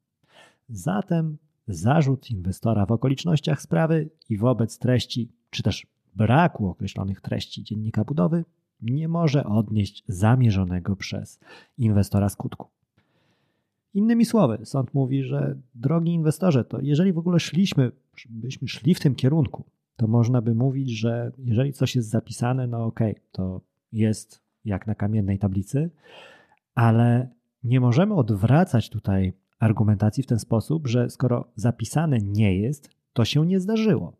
Zatem 0.68 1.38
zarzut 1.68 2.30
inwestora 2.30 2.86
w 2.86 2.92
okolicznościach 2.92 3.62
sprawy 3.62 4.10
i 4.28 4.38
wobec 4.38 4.78
treści, 4.78 5.32
czy 5.50 5.62
też 5.62 5.86
braku 6.16 6.68
określonych 6.68 7.20
treści 7.20 7.62
dziennika 7.62 8.04
budowy 8.04 8.44
nie 8.82 9.08
może 9.08 9.44
odnieść 9.44 10.04
zamierzonego 10.08 10.96
przez 10.96 11.40
inwestora 11.78 12.28
skutku. 12.28 12.79
Innymi 13.94 14.24
słowy, 14.24 14.58
sąd 14.64 14.94
mówi, 14.94 15.22
że 15.22 15.58
drogi 15.74 16.12
inwestorze, 16.12 16.64
to 16.64 16.80
jeżeli 16.80 17.12
w 17.12 17.18
ogóle 17.18 17.40
szliśmy, 17.40 17.92
byśmy 18.30 18.68
szli 18.68 18.94
w 18.94 19.00
tym 19.00 19.14
kierunku, 19.14 19.64
to 19.96 20.06
można 20.06 20.42
by 20.42 20.54
mówić, 20.54 20.90
że 20.90 21.32
jeżeli 21.38 21.72
coś 21.72 21.96
jest 21.96 22.08
zapisane, 22.08 22.66
no 22.66 22.84
okej, 22.84 23.10
okay, 23.12 23.22
to 23.32 23.60
jest 23.92 24.42
jak 24.64 24.86
na 24.86 24.94
kamiennej 24.94 25.38
tablicy, 25.38 25.90
ale 26.74 27.28
nie 27.62 27.80
możemy 27.80 28.14
odwracać 28.14 28.90
tutaj 28.90 29.32
argumentacji 29.58 30.22
w 30.22 30.26
ten 30.26 30.38
sposób, 30.38 30.86
że 30.86 31.10
skoro 31.10 31.52
zapisane 31.56 32.18
nie 32.18 32.58
jest, 32.58 32.90
to 33.12 33.24
się 33.24 33.46
nie 33.46 33.60
zdarzyło. 33.60 34.16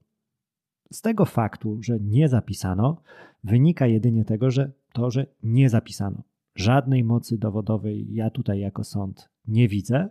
Z 0.92 1.02
tego 1.02 1.24
faktu, 1.24 1.82
że 1.82 2.00
nie 2.00 2.28
zapisano, 2.28 3.02
wynika 3.44 3.86
jedynie 3.86 4.24
tego, 4.24 4.50
że 4.50 4.72
to, 4.92 5.10
że 5.10 5.26
nie 5.42 5.70
zapisano. 5.70 6.22
Żadnej 6.54 7.04
mocy 7.04 7.38
dowodowej 7.38 8.14
ja 8.14 8.30
tutaj 8.30 8.60
jako 8.60 8.84
sąd 8.84 9.29
nie 9.48 9.68
widzę, 9.68 10.08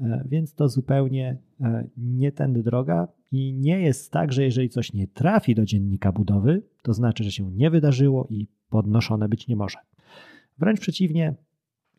e, 0.00 0.24
więc 0.28 0.54
to 0.54 0.68
zupełnie 0.68 1.38
e, 1.60 1.88
nie 1.96 2.32
tędy 2.32 2.62
droga 2.62 3.08
i 3.32 3.54
nie 3.54 3.80
jest 3.80 4.12
tak, 4.12 4.32
że 4.32 4.42
jeżeli 4.42 4.68
coś 4.68 4.92
nie 4.92 5.06
trafi 5.06 5.54
do 5.54 5.64
dziennika 5.64 6.12
budowy, 6.12 6.62
to 6.82 6.94
znaczy, 6.94 7.24
że 7.24 7.30
się 7.32 7.52
nie 7.52 7.70
wydarzyło 7.70 8.26
i 8.30 8.46
podnoszone 8.68 9.28
być 9.28 9.48
nie 9.48 9.56
może. 9.56 9.78
Wręcz 10.58 10.80
przeciwnie, 10.80 11.34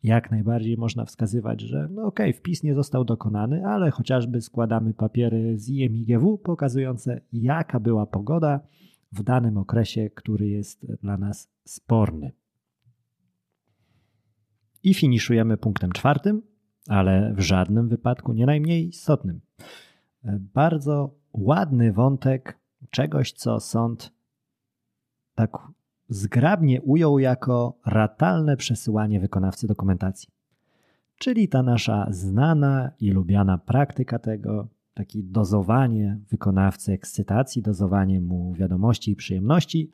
jak 0.02 0.30
najbardziej 0.30 0.76
można 0.76 1.04
wskazywać, 1.04 1.60
że 1.60 1.88
no 1.90 2.02
okej, 2.02 2.30
okay, 2.30 2.40
wpis 2.40 2.62
nie 2.62 2.74
został 2.74 3.04
dokonany, 3.04 3.66
ale 3.66 3.90
chociażby 3.90 4.40
składamy 4.40 4.94
papiery 4.94 5.58
z 5.58 5.68
IMIGW 5.68 6.38
pokazujące, 6.38 7.20
jaka 7.32 7.80
była 7.80 8.06
pogoda 8.06 8.60
w 9.12 9.22
danym 9.22 9.58
okresie, 9.58 10.10
który 10.14 10.48
jest 10.48 10.86
dla 11.02 11.16
nas 11.16 11.50
sporny. 11.64 12.32
I 14.82 14.94
finiszujemy 14.94 15.56
punktem 15.56 15.92
czwartym, 15.92 16.42
ale 16.88 17.34
w 17.34 17.40
żadnym 17.40 17.88
wypadku 17.88 18.32
nie 18.32 18.46
najmniej 18.46 18.88
istotnym. 18.88 19.40
Bardzo 20.54 21.14
ładny 21.32 21.92
wątek 21.92 22.58
czegoś, 22.90 23.32
co 23.32 23.60
sąd 23.60 24.12
tak 25.34 25.50
zgrabnie 26.08 26.82
ujął 26.82 27.18
jako 27.18 27.78
ratalne 27.86 28.56
przesyłanie 28.56 29.20
wykonawcy 29.20 29.66
dokumentacji. 29.66 30.28
Czyli 31.18 31.48
ta 31.48 31.62
nasza 31.62 32.06
znana 32.10 32.90
i 33.00 33.10
lubiana 33.10 33.58
praktyka 33.58 34.18
tego, 34.18 34.68
takie 34.94 35.22
dozowanie 35.22 36.20
wykonawcy 36.30 36.92
ekscytacji, 36.92 37.62
dozowanie 37.62 38.20
mu 38.20 38.52
wiadomości 38.52 39.10
i 39.10 39.16
przyjemności, 39.16 39.90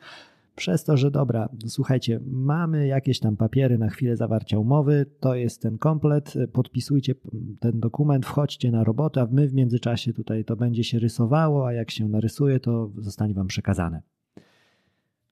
przez 0.60 0.84
to, 0.84 0.96
że 0.96 1.10
dobra, 1.10 1.48
słuchajcie, 1.66 2.20
mamy 2.26 2.86
jakieś 2.86 3.20
tam 3.20 3.36
papiery 3.36 3.78
na 3.78 3.88
chwilę 3.88 4.16
zawarcia 4.16 4.58
umowy, 4.58 5.06
to 5.20 5.34
jest 5.34 5.62
ten 5.62 5.78
komplet, 5.78 6.34
podpisujcie 6.52 7.14
ten 7.60 7.80
dokument, 7.80 8.26
wchodźcie 8.26 8.70
na 8.70 8.84
robotę, 8.84 9.20
a 9.20 9.26
my 9.30 9.48
w 9.48 9.54
międzyczasie 9.54 10.12
tutaj 10.12 10.44
to 10.44 10.56
będzie 10.56 10.84
się 10.84 10.98
rysowało, 10.98 11.66
a 11.66 11.72
jak 11.72 11.90
się 11.90 12.08
narysuje, 12.08 12.60
to 12.60 12.90
zostanie 12.98 13.34
wam 13.34 13.46
przekazane. 13.46 14.02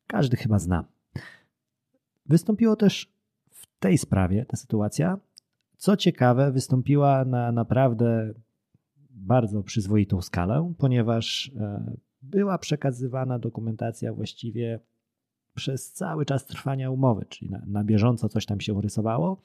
Każdy 0.06 0.36
chyba 0.36 0.58
zna. 0.58 0.84
Wystąpiło 2.26 2.76
też 2.76 3.12
w 3.50 3.66
tej 3.78 3.98
sprawie 3.98 4.46
ta 4.46 4.56
sytuacja 4.56 5.18
co 5.76 5.96
ciekawe, 5.96 6.52
wystąpiła 6.52 7.24
na 7.24 7.52
naprawdę 7.52 8.34
bardzo 9.10 9.62
przyzwoitą 9.62 10.22
skalę, 10.22 10.72
ponieważ 10.78 11.52
e, 11.56 11.96
była 12.22 12.58
przekazywana 12.58 13.38
dokumentacja 13.38 14.12
właściwie 14.12 14.80
przez 15.58 15.92
cały 15.92 16.26
czas 16.26 16.46
trwania 16.46 16.90
umowy, 16.90 17.26
czyli 17.28 17.50
na, 17.50 17.62
na 17.66 17.84
bieżąco 17.84 18.28
coś 18.28 18.46
tam 18.46 18.60
się 18.60 18.80
rysowało. 18.80 19.40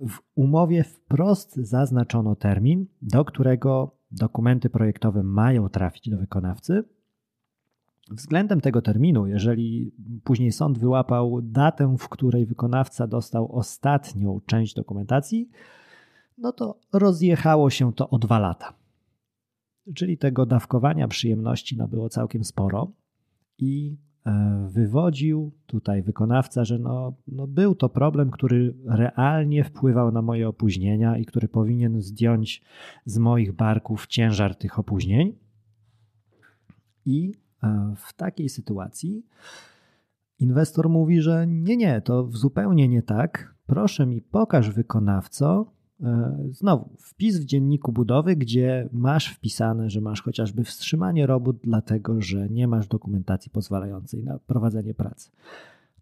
W 0.00 0.18
umowie 0.34 0.84
wprost 0.84 1.56
zaznaczono 1.56 2.36
termin, 2.36 2.86
do 3.02 3.24
którego 3.24 3.96
dokumenty 4.10 4.70
projektowe 4.70 5.22
mają 5.22 5.68
trafić 5.68 6.10
do 6.10 6.18
wykonawcy. 6.18 6.84
Względem 8.10 8.60
tego 8.60 8.82
terminu, 8.82 9.26
jeżeli 9.26 9.92
później 10.24 10.52
sąd 10.52 10.78
wyłapał 10.78 11.42
datę, 11.42 11.96
w 11.98 12.08
której 12.08 12.46
wykonawca 12.46 13.06
dostał 13.06 13.56
ostatnią 13.56 14.40
część 14.46 14.74
dokumentacji, 14.74 15.50
no 16.38 16.52
to 16.52 16.78
rozjechało 16.92 17.70
się 17.70 17.92
to 17.92 18.10
o 18.10 18.18
dwa 18.18 18.38
lata. 18.38 18.74
Czyli 19.94 20.18
tego 20.18 20.46
dawkowania 20.46 21.08
przyjemności 21.08 21.76
no 21.76 21.88
było 21.88 22.08
całkiem 22.08 22.44
sporo 22.44 22.92
i 23.58 23.96
wywodził 24.68 25.52
tutaj 25.66 26.02
wykonawca, 26.02 26.64
że 26.64 26.78
no, 26.78 27.12
no 27.28 27.46
był 27.46 27.74
to 27.74 27.88
problem, 27.88 28.30
który 28.30 28.74
realnie 28.86 29.64
wpływał 29.64 30.12
na 30.12 30.22
moje 30.22 30.48
opóźnienia 30.48 31.18
i 31.18 31.24
który 31.24 31.48
powinien 31.48 32.02
zdjąć 32.02 32.62
z 33.04 33.18
moich 33.18 33.52
barków 33.52 34.06
ciężar 34.06 34.54
tych 34.54 34.78
opóźnień. 34.78 35.34
I 37.04 37.34
e, 37.62 37.94
w 37.96 38.12
takiej 38.12 38.48
sytuacji 38.48 39.26
inwestor 40.38 40.88
mówi, 40.88 41.20
że 41.20 41.46
nie, 41.46 41.76
nie, 41.76 42.00
to 42.00 42.28
zupełnie 42.30 42.88
nie 42.88 43.02
tak. 43.02 43.54
Proszę 43.66 44.06
mi 44.06 44.22
pokaż 44.22 44.70
wykonawco, 44.70 45.77
E, 45.77 45.77
znowu, 46.50 46.96
wpis 46.98 47.38
w 47.38 47.44
dzienniku 47.44 47.92
budowy, 47.92 48.36
gdzie 48.36 48.88
masz 48.92 49.28
wpisane, 49.34 49.90
że 49.90 50.00
masz 50.00 50.22
chociażby 50.22 50.64
wstrzymanie 50.64 51.26
robót, 51.26 51.56
dlatego 51.64 52.22
że 52.22 52.48
nie 52.48 52.68
masz 52.68 52.88
dokumentacji 52.88 53.50
pozwalającej 53.50 54.24
na 54.24 54.38
prowadzenie 54.38 54.94
pracy. 54.94 55.30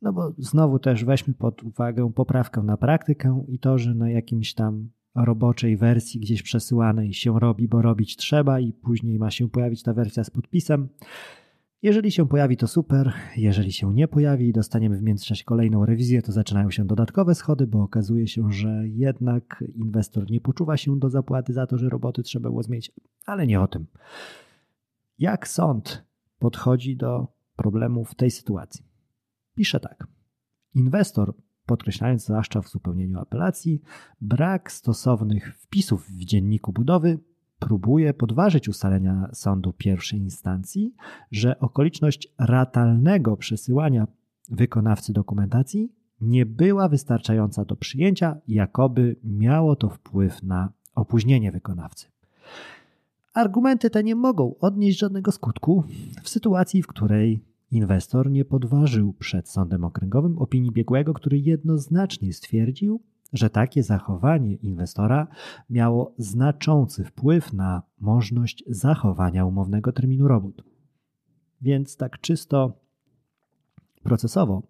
No 0.02 0.12
bo 0.12 0.32
znowu 0.38 0.78
też 0.78 1.04
weźmy 1.04 1.34
pod 1.34 1.62
uwagę 1.62 2.12
poprawkę 2.12 2.62
na 2.62 2.76
praktykę 2.76 3.44
i 3.48 3.58
to, 3.58 3.78
że 3.78 3.94
na 3.94 4.10
jakimś 4.10 4.54
tam 4.54 4.88
roboczej 5.14 5.76
wersji 5.76 6.20
gdzieś 6.20 6.42
przesyłanej 6.42 7.14
się 7.14 7.38
robi, 7.38 7.68
bo 7.68 7.82
robić 7.82 8.16
trzeba 8.16 8.60
i 8.60 8.72
później 8.72 9.18
ma 9.18 9.30
się 9.30 9.48
pojawić 9.48 9.82
ta 9.82 9.92
wersja 9.92 10.24
z 10.24 10.30
podpisem. 10.30 10.88
Jeżeli 11.86 12.12
się 12.12 12.28
pojawi, 12.28 12.56
to 12.56 12.68
super. 12.68 13.12
Jeżeli 13.36 13.72
się 13.72 13.94
nie 13.94 14.08
pojawi 14.08 14.48
i 14.48 14.52
dostaniemy 14.52 14.98
w 14.98 15.02
międzyczasie 15.02 15.44
kolejną 15.44 15.86
rewizję, 15.86 16.22
to 16.22 16.32
zaczynają 16.32 16.70
się 16.70 16.84
dodatkowe 16.84 17.34
schody, 17.34 17.66
bo 17.66 17.82
okazuje 17.82 18.28
się, 18.28 18.52
że 18.52 18.88
jednak 18.88 19.64
inwestor 19.74 20.30
nie 20.30 20.40
poczuwa 20.40 20.76
się 20.76 20.98
do 20.98 21.10
zapłaty 21.10 21.52
za 21.52 21.66
to, 21.66 21.78
że 21.78 21.88
roboty 21.88 22.22
trzeba 22.22 22.48
było 22.48 22.62
zmienić, 22.62 22.92
ale 23.26 23.46
nie 23.46 23.60
o 23.60 23.68
tym. 23.68 23.86
Jak 25.18 25.48
sąd 25.48 26.04
podchodzi 26.38 26.96
do 26.96 27.26
problemu 27.56 28.04
w 28.04 28.14
tej 28.14 28.30
sytuacji? 28.30 28.84
Pisze 29.54 29.80
tak. 29.80 30.06
Inwestor, 30.74 31.34
podkreślając 31.66 32.24
zwłaszcza 32.24 32.62
w 32.62 32.66
uzupełnieniu 32.66 33.18
apelacji, 33.18 33.82
brak 34.20 34.72
stosownych 34.72 35.56
wpisów 35.58 36.08
w 36.08 36.24
dzienniku 36.24 36.72
budowy 36.72 37.18
próbuje 37.58 38.14
podważyć 38.14 38.68
ustalenia 38.68 39.28
sądu 39.32 39.72
pierwszej 39.72 40.20
instancji, 40.20 40.94
że 41.30 41.58
okoliczność 41.58 42.28
ratalnego 42.38 43.36
przesyłania 43.36 44.06
wykonawcy 44.50 45.12
dokumentacji 45.12 45.92
nie 46.20 46.46
była 46.46 46.88
wystarczająca 46.88 47.64
do 47.64 47.76
przyjęcia, 47.76 48.36
jakoby 48.48 49.16
miało 49.24 49.76
to 49.76 49.88
wpływ 49.88 50.42
na 50.42 50.72
opóźnienie 50.94 51.52
wykonawcy. 51.52 52.06
Argumenty 53.34 53.90
te 53.90 54.04
nie 54.04 54.14
mogą 54.14 54.54
odnieść 54.60 54.98
żadnego 54.98 55.32
skutku 55.32 55.84
w 56.22 56.28
sytuacji, 56.28 56.82
w 56.82 56.86
której 56.86 57.44
inwestor 57.70 58.30
nie 58.30 58.44
podważył 58.44 59.12
przed 59.12 59.48
sądem 59.48 59.84
okręgowym 59.84 60.38
opinii 60.38 60.72
biegłego, 60.72 61.14
który 61.14 61.38
jednoznacznie 61.38 62.32
stwierdził, 62.32 63.00
że 63.32 63.50
takie 63.50 63.82
zachowanie 63.82 64.54
inwestora 64.54 65.26
miało 65.70 66.14
znaczący 66.18 67.04
wpływ 67.04 67.52
na 67.52 67.82
możliwość 68.00 68.64
zachowania 68.66 69.44
umownego 69.44 69.92
terminu 69.92 70.28
robót. 70.28 70.62
Więc 71.60 71.96
tak 71.96 72.20
czysto 72.20 72.72
procesowo, 74.02 74.62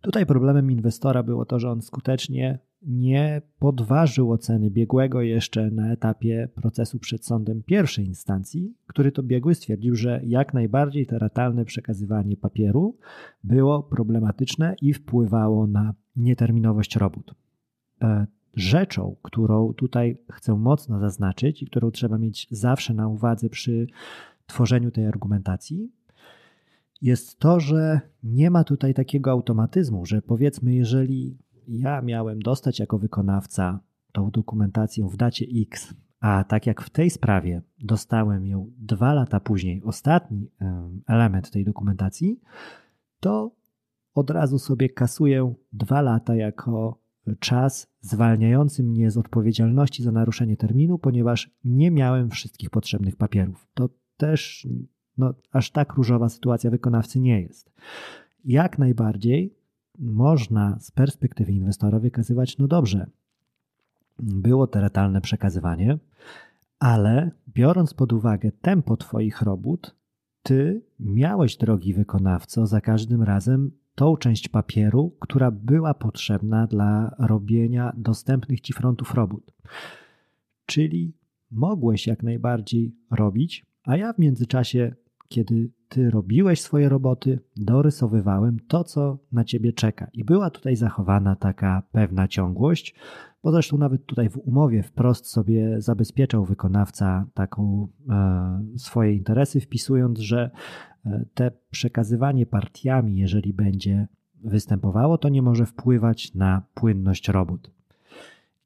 tutaj 0.00 0.26
problemem 0.26 0.70
inwestora 0.70 1.22
było 1.22 1.44
to, 1.44 1.58
że 1.58 1.70
on 1.70 1.82
skutecznie 1.82 2.58
nie 2.82 3.42
podważył 3.58 4.32
oceny 4.32 4.70
biegłego 4.70 5.22
jeszcze 5.22 5.70
na 5.70 5.92
etapie 5.92 6.48
procesu 6.54 6.98
przed 6.98 7.26
sądem 7.26 7.62
pierwszej 7.62 8.06
instancji, 8.06 8.74
który 8.86 9.12
to 9.12 9.22
biegły 9.22 9.54
stwierdził, 9.54 9.94
że 9.94 10.20
jak 10.24 10.54
najbardziej 10.54 11.06
to 11.06 11.18
ratalne 11.18 11.64
przekazywanie 11.64 12.36
papieru 12.36 12.98
było 13.44 13.82
problematyczne 13.82 14.74
i 14.82 14.92
wpływało 14.92 15.66
na 15.66 15.94
nieterminowość 16.16 16.96
robót. 16.96 17.34
E, 18.02 18.26
rzeczą, 18.54 19.16
którą 19.22 19.72
tutaj 19.72 20.18
chcę 20.32 20.54
mocno 20.54 21.00
zaznaczyć 21.00 21.62
i 21.62 21.66
którą 21.66 21.90
trzeba 21.90 22.18
mieć 22.18 22.46
zawsze 22.50 22.94
na 22.94 23.08
uwadze 23.08 23.48
przy 23.48 23.86
tworzeniu 24.46 24.90
tej 24.90 25.06
argumentacji, 25.06 25.92
jest 27.02 27.38
to, 27.38 27.60
że 27.60 28.00
nie 28.22 28.50
ma 28.50 28.64
tutaj 28.64 28.94
takiego 28.94 29.30
automatyzmu, 29.30 30.06
że 30.06 30.22
powiedzmy, 30.22 30.74
jeżeli 30.74 31.38
ja 31.68 32.02
miałem 32.02 32.42
dostać 32.42 32.78
jako 32.78 32.98
wykonawca 32.98 33.80
tą 34.12 34.30
dokumentację 34.30 35.08
w 35.08 35.16
dacie 35.16 35.46
X, 35.62 35.94
a 36.20 36.44
tak 36.44 36.66
jak 36.66 36.82
w 36.82 36.90
tej 36.90 37.10
sprawie 37.10 37.62
dostałem 37.78 38.46
ją 38.46 38.70
dwa 38.78 39.14
lata 39.14 39.40
później, 39.40 39.82
ostatni 39.82 40.50
element 41.06 41.50
tej 41.50 41.64
dokumentacji, 41.64 42.40
to 43.20 43.50
od 44.14 44.30
razu 44.30 44.58
sobie 44.58 44.88
kasuję 44.88 45.54
dwa 45.72 46.00
lata 46.00 46.34
jako 46.34 46.99
czas 47.38 47.86
zwalniający 48.00 48.82
mnie 48.82 49.10
z 49.10 49.16
odpowiedzialności 49.16 50.02
za 50.02 50.12
naruszenie 50.12 50.56
terminu, 50.56 50.98
ponieważ 50.98 51.50
nie 51.64 51.90
miałem 51.90 52.30
wszystkich 52.30 52.70
potrzebnych 52.70 53.16
papierów. 53.16 53.66
To 53.74 53.88
też 54.16 54.68
no, 55.18 55.34
aż 55.52 55.70
tak 55.70 55.92
różowa 55.92 56.28
sytuacja 56.28 56.70
wykonawcy 56.70 57.20
nie 57.20 57.40
jest. 57.40 57.72
Jak 58.44 58.78
najbardziej 58.78 59.54
można 59.98 60.78
z 60.80 60.90
perspektywy 60.90 61.52
inwestora 61.52 61.98
wykazywać, 61.98 62.58
no 62.58 62.68
dobrze, 62.68 63.06
było 64.18 64.66
to 64.66 64.80
ratalne 64.80 65.20
przekazywanie, 65.20 65.98
ale 66.78 67.30
biorąc 67.48 67.94
pod 67.94 68.12
uwagę 68.12 68.52
tempo 68.52 68.96
Twoich 68.96 69.42
robót, 69.42 69.96
Ty 70.42 70.82
miałeś, 71.00 71.56
drogi 71.56 71.94
wykonawco, 71.94 72.66
za 72.66 72.80
każdym 72.80 73.22
razem 73.22 73.70
tą 74.00 74.16
część 74.16 74.48
papieru, 74.48 75.16
która 75.20 75.50
była 75.50 75.94
potrzebna 75.94 76.66
dla 76.66 77.14
robienia 77.18 77.92
dostępnych 77.96 78.60
ci 78.60 78.72
frontów 78.72 79.14
robót. 79.14 79.52
Czyli 80.66 81.12
mogłeś 81.50 82.06
jak 82.06 82.22
najbardziej 82.22 82.94
robić, 83.10 83.66
a 83.84 83.96
ja 83.96 84.12
w 84.12 84.18
międzyczasie, 84.18 84.94
kiedy 85.30 85.70
ty 85.88 86.10
robiłeś 86.10 86.60
swoje 86.60 86.88
roboty, 86.88 87.38
dorysowywałem 87.56 88.58
to, 88.68 88.84
co 88.84 89.18
na 89.32 89.44
ciebie 89.44 89.72
czeka. 89.72 90.08
I 90.12 90.24
była 90.24 90.50
tutaj 90.50 90.76
zachowana 90.76 91.36
taka 91.36 91.82
pewna 91.92 92.28
ciągłość, 92.28 92.94
bo 93.42 93.52
zresztą 93.52 93.78
nawet 93.78 94.06
tutaj 94.06 94.30
w 94.30 94.38
umowie 94.38 94.82
wprost 94.82 95.26
sobie 95.26 95.80
zabezpieczał 95.80 96.44
wykonawca 96.44 97.26
taką 97.34 97.88
e, 98.08 98.62
swoje 98.76 99.14
interesy, 99.14 99.60
wpisując, 99.60 100.18
że 100.18 100.50
e, 101.06 101.24
te 101.34 101.50
przekazywanie 101.70 102.46
partiami, 102.46 103.16
jeżeli 103.16 103.52
będzie 103.52 104.08
występowało, 104.44 105.18
to 105.18 105.28
nie 105.28 105.42
może 105.42 105.66
wpływać 105.66 106.34
na 106.34 106.62
płynność 106.74 107.28
robót. 107.28 107.70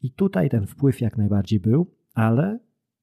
I 0.03 0.11
tutaj 0.11 0.51
ten 0.51 0.67
wpływ 0.67 1.01
jak 1.01 1.17
najbardziej 1.17 1.61
był, 1.61 1.87
ale 2.15 2.59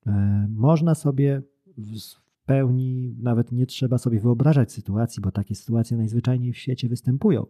e, 0.08 0.48
można 0.50 0.96
sobie 0.96 1.42
w 1.78 2.21
pełni, 2.46 3.16
nawet 3.22 3.52
nie 3.52 3.66
trzeba 3.66 3.98
sobie 3.98 4.20
wyobrażać 4.20 4.72
sytuacji, 4.72 5.22
bo 5.22 5.32
takie 5.32 5.56
sytuacje 5.56 5.98
najzwyczajniej 5.98 6.54
w 6.54 6.58
świecie 6.58 6.90
występują, 6.90 7.46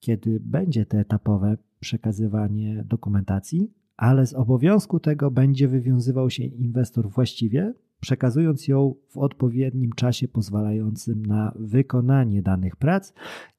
kiedy 0.00 0.40
będzie 0.40 0.86
te 0.86 0.98
etapowe 0.98 1.56
przekazywanie 1.80 2.84
dokumentacji, 2.86 3.72
ale 3.96 4.26
z 4.26 4.34
obowiązku 4.34 5.00
tego 5.00 5.30
będzie 5.30 5.68
wywiązywał 5.68 6.30
się 6.30 6.44
inwestor 6.44 7.10
właściwie, 7.10 7.74
przekazując 8.00 8.68
ją 8.68 8.94
w 9.08 9.18
odpowiednim 9.18 9.92
czasie 9.92 10.28
pozwalającym 10.28 11.26
na 11.26 11.52
wykonanie 11.56 12.42
danych 12.42 12.76
prac, 12.76 13.12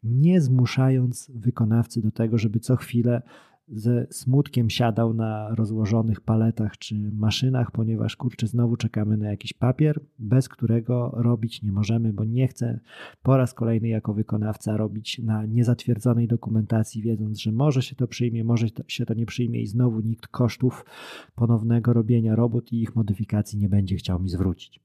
nie 0.04 0.42
zmuszając 0.42 1.32
wykonawcy 1.36 2.02
do 2.02 2.12
tego, 2.12 2.38
żeby 2.38 2.60
co 2.60 2.76
chwilę 2.76 3.22
ze 3.68 4.08
smutkiem 4.10 4.70
siadał 4.70 5.14
na 5.14 5.56
rozłożonych 5.56 6.22
paletach 6.22 6.78
czy 6.78 6.96
maszynach, 7.12 7.72
ponieważ 7.72 8.16
kurczę, 8.16 8.48
znowu 8.48 8.78
czekamy 8.78 9.18
na 9.18 9.30
jakiś 9.30 9.54
papier, 9.54 10.00
bez 10.20 10.50
którego 10.50 11.12
robić 11.14 11.62
nie 11.62 11.72
możemy, 11.72 12.14
bo 12.14 12.26
nie 12.26 12.48
chcę 12.48 12.80
po 13.24 13.38
raz 13.38 13.54
kolejny 13.54 13.88
jako 13.88 14.14
wykonawca 14.14 14.78
robić 14.78 15.20
na 15.20 15.46
niezatwierdzonej 15.46 16.28
dokumentacji, 16.28 17.02
wiedząc, 17.02 17.40
że 17.40 17.52
może 17.52 17.82
się 17.82 17.96
to 17.96 18.08
przyjmie, 18.08 18.44
może 18.44 18.68
się 18.88 19.06
to 19.06 19.14
nie 19.14 19.26
przyjmie 19.26 19.62
i 19.62 19.68
znowu 19.68 20.00
nikt 20.00 20.28
kosztów 20.28 20.86
ponownego 21.36 21.94
robienia 21.94 22.36
robót 22.36 22.74
i 22.74 22.82
ich 22.82 22.96
modyfikacji 22.96 23.60
nie 23.60 23.70
będzie 23.70 23.96
chciał 23.96 24.20
mi 24.20 24.30
zwrócić. 24.30 24.80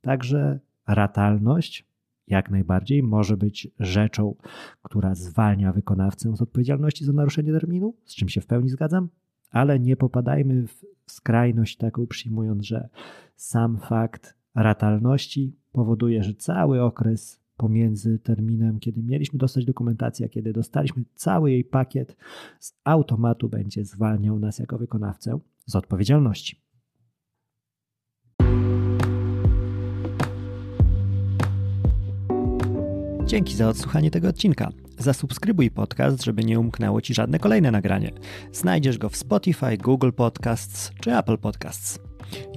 Także 0.00 0.60
ratalność 0.86 1.91
jak 2.26 2.50
najbardziej 2.50 3.02
może 3.02 3.36
być 3.36 3.68
rzeczą, 3.78 4.34
która 4.82 5.14
zwalnia 5.14 5.72
wykonawcę 5.72 6.36
z 6.36 6.42
odpowiedzialności 6.42 7.04
za 7.04 7.12
naruszenie 7.12 7.52
terminu, 7.52 7.94
z 8.04 8.14
czym 8.14 8.28
się 8.28 8.40
w 8.40 8.46
pełni 8.46 8.68
zgadzam, 8.68 9.08
ale 9.50 9.80
nie 9.80 9.96
popadajmy 9.96 10.66
w 10.66 10.84
skrajność 11.06 11.76
taką, 11.76 12.06
przyjmując, 12.06 12.64
że 12.64 12.88
sam 13.36 13.78
fakt 13.78 14.34
ratalności 14.54 15.56
powoduje, 15.72 16.22
że 16.22 16.34
cały 16.34 16.82
okres 16.82 17.40
pomiędzy 17.56 18.18
terminem, 18.18 18.80
kiedy 18.80 19.02
mieliśmy 19.02 19.38
dostać 19.38 19.64
dokumentację, 19.64 20.26
a 20.26 20.28
kiedy 20.28 20.52
dostaliśmy 20.52 21.04
cały 21.14 21.50
jej 21.50 21.64
pakiet, 21.64 22.16
z 22.60 22.74
automatu 22.84 23.48
będzie 23.48 23.84
zwalniał 23.84 24.38
nas 24.38 24.58
jako 24.58 24.78
wykonawcę 24.78 25.38
z 25.66 25.76
odpowiedzialności. 25.76 26.61
Dzięki 33.32 33.56
za 33.56 33.68
odsłuchanie 33.68 34.10
tego 34.10 34.28
odcinka. 34.28 34.68
Zasubskrybuj 34.98 35.70
podcast, 35.70 36.24
żeby 36.24 36.44
nie 36.44 36.60
umknęło 36.60 37.00
Ci 37.00 37.14
żadne 37.14 37.38
kolejne 37.38 37.70
nagranie. 37.70 38.12
Znajdziesz 38.52 38.98
go 38.98 39.08
w 39.08 39.16
Spotify, 39.16 39.76
Google 39.76 40.10
Podcasts 40.10 40.92
czy 41.00 41.16
Apple 41.16 41.38
Podcasts. 41.38 41.98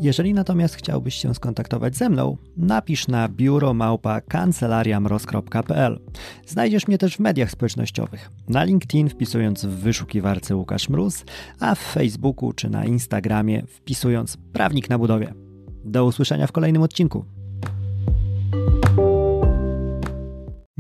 Jeżeli 0.02 0.34
natomiast 0.34 0.76
chciałbyś 0.76 1.16
się 1.16 1.36
skontaktować 1.36 1.96
ze 1.96 2.10
mną, 2.10 2.38
napisz 2.58 3.08
na 3.08 3.30
biuromałpa 3.30 4.22
kancelariamroz.pl. 4.22 6.00
Znajdziesz 6.48 6.88
mnie 6.88 6.98
też 6.98 7.16
w 7.16 7.20
mediach 7.20 7.52
społecznościowych. 7.52 8.30
Na 8.50 8.64
LinkedIn 8.64 9.10
wpisując 9.10 9.66
w 9.66 9.70
wyszukiwarce 9.70 10.56
Łukasz 10.56 10.90
Mróz, 10.90 11.26
a 11.60 11.76
w 11.76 11.80
Facebooku 11.80 12.54
czy 12.54 12.70
na 12.70 12.86
Instagramie 12.86 13.64
wpisując 13.68 14.38
Prawnik 14.54 14.90
na 14.90 14.98
budowie. 14.98 15.34
Do 15.86 16.06
usłyszenia 16.06 16.48
w 16.48 16.52
kolejnym 16.52 16.82
odcinku. 16.82 17.35